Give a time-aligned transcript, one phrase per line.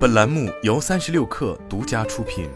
[0.00, 2.48] 本栏目由三十六氪独家出品。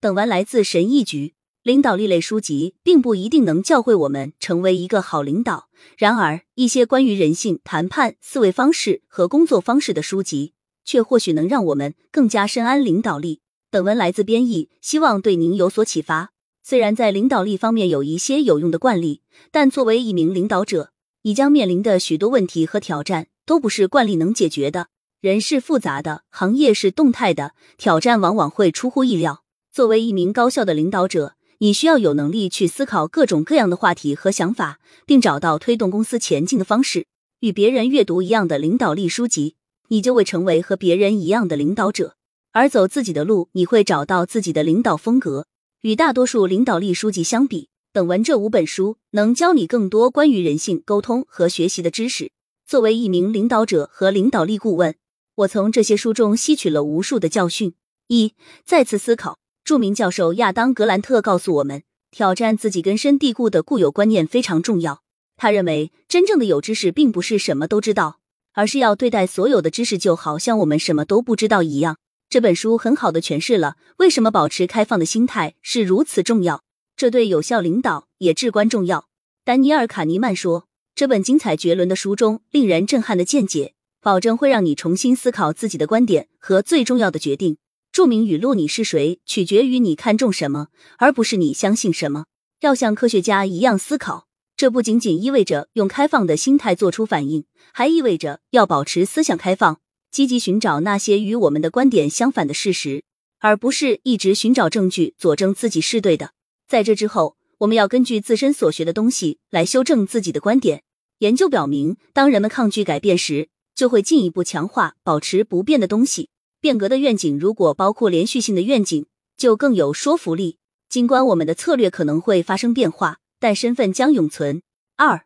[0.00, 1.34] 本文来自神译局。
[1.62, 10.54] 领导力类书籍并不一定能教会我们成为一个好领导，然而一些关于人性、谈判、思维方式和工作方式的书籍，
[10.84, 13.40] 却或许能让我们更加深谙领导力。
[13.70, 16.32] 本文来自编译，希望对您有所启发。
[16.64, 20.90] 虽然在领导力方面有一些有用的惯例，但作为一名领导者，
[21.26, 24.90] 你将面临的许多问题和挑战都不是惯例能解决的。
[25.20, 29.42] 人是复杂的，行业是动态的，挑战往往会出乎意料。
[29.72, 37.08] 作为一名高效的领导者，你需要有能力去思考各种各样的话题和想法，并找到推动公司前进的方式。
[37.40, 39.56] 与别人阅读一样的领导力书籍，
[39.88, 42.10] 你就会成为和别人一样的领导者；
[42.52, 45.46] 而走自己的路，你会找到自己的领导风格。
[45.80, 52.30] 与大多数领导力书籍相比，本文这五本书能教你更多关于人性、沟通和学习的知识。
[52.66, 54.94] 作为一名领导者和领导力顾问，
[55.36, 57.72] 我从这些书中吸取了无数的教训。
[58.08, 58.34] 一、
[58.66, 59.38] 再次思考。
[59.64, 65.00] 著名教授亚当·格兰特告诉我们，挑战自己根深蒂固的固有观念非常重要。
[65.38, 68.18] 他认为，真正的有知识并不是什么都知道，
[68.52, 71.96] 而是要对待所有的知识就好像我们什么都不知道一样。
[72.28, 76.60] 这本书很好的诠释了为什么保持开放的心态是如此重要。
[76.96, 79.08] 这对有效领导也至关重要。
[79.44, 80.66] 丹尼尔·卡尼曼说
[80.96, 87.58] ：“这本精彩绝伦的书中令人震撼的见解，保证会让你重新思考自己的观点和最重要的决定。”
[87.92, 92.24] 著名语录：“你是谁，取决于你看重什么，而不是你相信什么。”
[92.60, 99.80] 要像科学家一样思考，这不仅仅意味着用开放的心态做出反应，还意味着要保持思想开放，
[100.10, 103.04] 积极寻找那些与我们的观点相反的事实，
[103.38, 106.32] 而不是一直寻找证据佐证自己是对的。
[106.68, 110.82] 在这之后，我们要根据自身所学的东西来修正自己的观点。
[111.20, 116.28] 研究表明，当人们抗拒改变时，就会进一步强化保持不变的东西。
[116.60, 120.58] 变革的愿景如果包括连续性的愿景，就更有说服力。
[120.88, 124.62] 尽管我们的策略可能会发生变化，但身份将永存。
[124.96, 125.24] 二、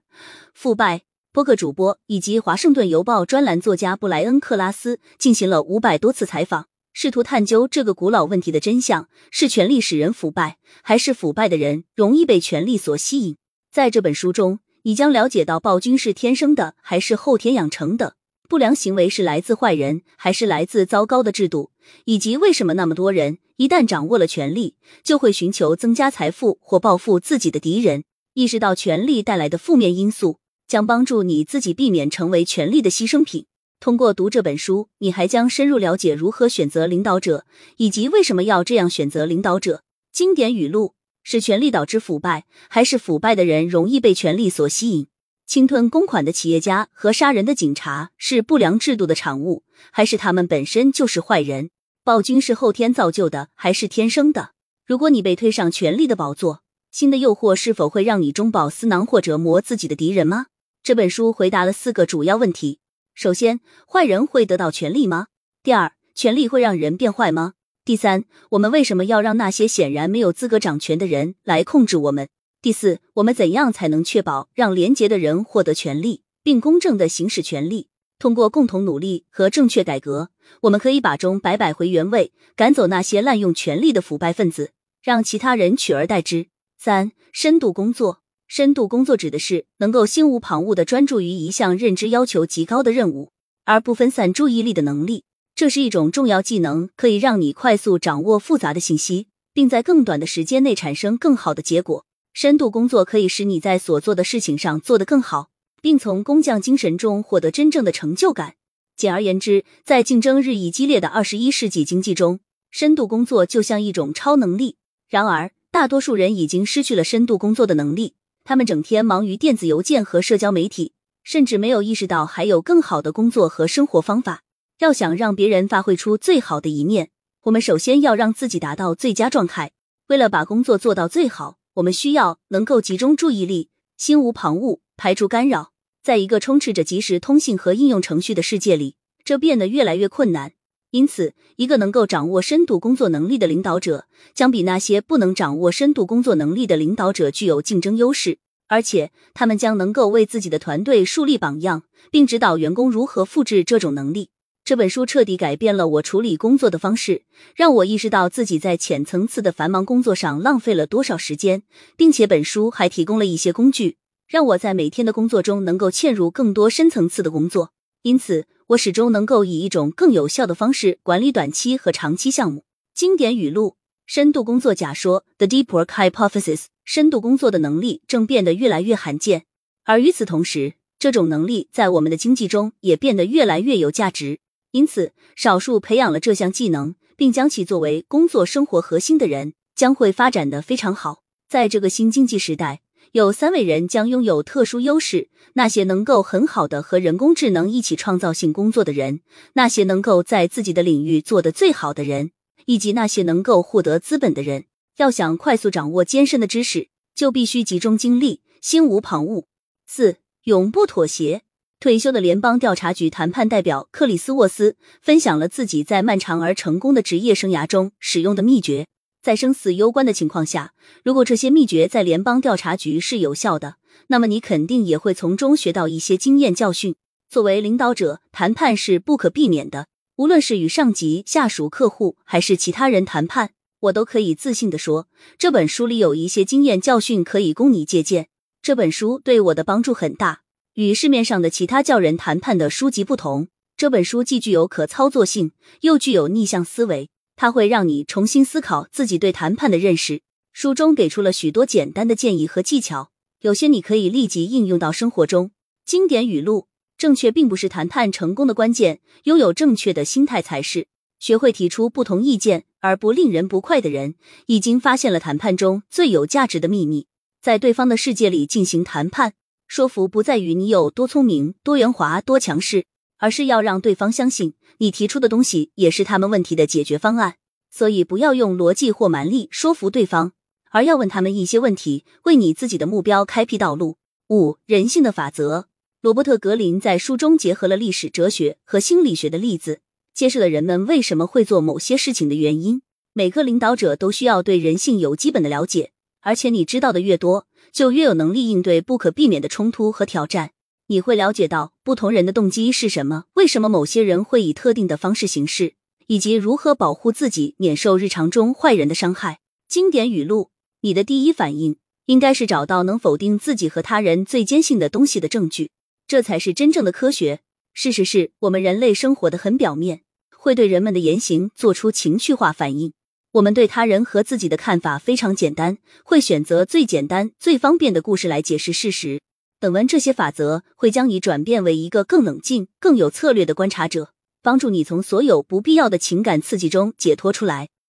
[0.54, 1.02] 腐败。
[1.32, 6.69] 播客主播以及华盛顿邮报专栏作家布莱恩·克拉斯进行了五百多次采访。
[6.92, 13.36] 试图探究这个古老问题的真相：是权力使人腐败，还是腐败的人容易被权力所吸引？
[13.72, 18.14] 在这本书中，你将了解到暴君是天生的，还是后天养成的；
[18.48, 21.70] 不良行为是来自坏人，还是来自糟糕的制度；
[22.06, 24.74] 以及为什么那么多人一旦掌握了权力，
[25.04, 28.04] 就会寻求增加财富或报复自己的敌人。
[28.34, 33.46] 意识到权力带来的负面因素，将帮助你自己避免成为权力的牺牲品。
[33.80, 37.46] 通过读这本书，你还将深入了解如何选择领导者，
[37.78, 39.82] 以及为什么要这样选择领导者。
[40.12, 45.06] 经典语录：是权力导致腐败，还是腐败的人容易被权力所吸引？
[45.46, 51.70] 侵吞公款的企业家和杀人的警察是不良制度的产物，还是他们本身就是坏人？
[52.04, 54.50] 暴君是后天造就的，还是天生的？
[54.84, 60.48] 如果你被推上权力的宝座，新的诱惑是否会让你中饱私囊或折磨自己的敌人吗？
[60.82, 62.79] 这本书回答了四个主要问题。
[63.20, 65.26] 首先，坏人会得到权力吗？
[65.62, 67.52] 第二，权力会让人变坏吗？
[67.84, 72.30] 第三，我们为什么要让那些显然没有资格掌权的人来控制我们？
[72.62, 77.90] 第四，我们怎样才能确保让廉洁的人获得权利，并公正的行使权利？
[78.18, 80.30] 通过共同努力和正确改革，
[80.62, 84.70] 我们可以把钟摆摆回原位，赶走那些滥用权力的腐败分子，
[85.02, 86.46] 让其他人取而代之。
[86.78, 88.22] 三、深度工作。
[88.52, 93.30] 深度工作指的是能够心无旁骛的专注于一项认知要求极高的任务，
[93.64, 95.22] 而不分散注意力的能力。
[95.54, 102.04] 这是一种重要技能，可以让你快速掌握复杂的信息，并在更短的时间内产生更好的结果。
[102.32, 105.50] 深度工作可以使你在所做的事情上做得更好，
[105.80, 108.56] 并从工匠精神中获得真正的成就感。
[108.96, 112.40] 简而言之，在竞争日益激烈的二十一世纪经济中，
[112.72, 114.74] 深度工作就像一种超能力。
[115.08, 118.14] 然而，大多数人已经失去了深度工作的能力。
[118.50, 124.42] 他们整天忙于电子邮件和社交媒体，甚至没有意识到还有更好的工作和生活方法。
[124.80, 127.10] 要想让别人发挥出最好的一面，
[127.42, 129.70] 我们首先要让自己达到最佳状态。
[130.08, 135.70] 为了把工作做到最好，我们需要能够集中注意力，心无旁骛，排除干扰。
[136.02, 140.54] 在一个充斥着即时通信和应用程序的世界里，这变得越来越困难。
[140.92, 148.38] 因此，一个能够掌握深度工作能力的领导者，将比那些不能掌握深度工作能力的领导者具有竞争优势，
[148.70, 151.82] 而且他们将能够为自己的团队树立榜样，
[152.12, 154.30] 并指导员工如何复制这种能力。
[154.64, 157.24] 这本书彻底改变了我处理工作的方式，
[157.56, 161.64] 让我意识到自己在浅层次的繁忙工作上浪费了多少时间，
[161.96, 163.96] 并且本书还提供了一些工具，
[164.28, 167.72] 让我在每天的工作中能够嵌入更多深层次的工作。
[168.02, 172.64] 因此，我始终能够以一种更有效的方式管理短期和长期项目。
[172.94, 173.74] 经典语录：
[174.12, 176.64] 深度工作假说 （The Deep Work Hypothesis）。
[176.84, 179.44] 深度工作的能力正变得越来越罕见，
[179.84, 184.40] 而与此同时，这种能力在我们的经济中也变得越来越有价值。
[184.72, 191.22] 因此，少数培养了这项技能并将其作为工作生活核心的人，将会发展的非常好。
[191.48, 192.80] 在这个新经济时代。
[193.12, 199.20] 有三位人将拥有特殊优势：那些能够很好的和人工智能一起创造性工作的人，
[199.52, 202.30] 那些能够在自己的领域做得最好的人，
[202.66, 204.64] 以及那些能够获得资本的人。
[204.96, 209.44] 要想快速掌握艰深的知识，就必须集中精力，心无旁骛。
[209.86, 211.42] 四，永不妥协。
[211.78, 218.86] 退休的联邦调查局谈判代表克里斯沃斯分享了自己在漫长而成功的职业生涯中使用的秘诀。
[219.22, 223.76] 在生死攸关的情况下，如果这些秘诀在联邦调查局是有效的，
[224.08, 226.94] 那么你肯定也会从中学到一些经验教训。
[227.30, 229.86] 作为领导者，谈判是不可避免的，
[230.20, 235.08] 无论是与上级、下属、客户，还是其他人谈判，我都可以自信的说，
[235.38, 238.28] 这本书里有一些经验教训可以供你借鉴。
[238.60, 240.42] 这本书对我的帮助很大。
[240.74, 247.08] 与市面上的其他教人谈判的书籍不同，这本书既具有可操作性，又具有逆向思维。
[247.34, 250.20] 它会让你重新思考自己对谈判的认识。
[250.52, 255.52] 书中给出了许多简单的建议和技巧，有些你可以立即应用到生活中。
[255.86, 256.66] 经典语录：
[257.00, 260.86] 正确并不是谈判成功的关键，拥有正确的心态才是。
[261.18, 264.16] 学会提出不同意见而不令人不快的人，
[264.46, 267.06] 已经发现了谈判中最有价值的秘密。
[267.40, 269.32] 在对方的世界里进行谈判，
[269.66, 272.84] 说服不在于你有多聪明、多圆滑、多强势。
[273.16, 277.36] 而是要让对方相信你提出的东西也是他们问题的解决方案，
[277.70, 280.32] 所以不要用逻辑或蛮力说服对方，
[280.70, 283.96] 而要问他们一些问题，为你自己的目标开辟道路。
[284.30, 285.66] 五人性的法则，
[286.02, 289.80] 罗伯特·格林在书中结合了历史、哲学和心理学的例子，
[290.14, 292.80] 揭示了人们为什么会做某些事情的原因。
[293.12, 295.90] 每个领导者都需要对人性有基本的了解，
[296.22, 300.52] 而且你知道的越多，就越有能力应对不可避免的冲突和挑战。
[300.86, 305.74] 你会了解到不同人的动机是什么，为什么某些人会以特定的方式行事，
[306.06, 309.40] 以及如何保护自己免受日常中坏人的伤害。
[309.68, 310.48] 经典语录：
[310.80, 311.76] 你的第一反应
[312.06, 315.70] 应该是找到能否定自己和他人最坚信的东西的证据，
[316.10, 317.38] 这才是真正的科学。
[317.72, 320.00] 事实是我们人类生活的很表面，
[320.36, 322.92] 会对人们的言行做出情绪化反应。
[323.34, 329.20] 我们对他人和自己的看法非常简单，会选择最简单、最方便的故事来解释事实。
[329.60, 334.10] 本文这些法则，会将你转变为一个更冷静、更有策略的观察者，
[334.42, 337.68] 帮助你从所有不必要的情感刺激中解脱出来。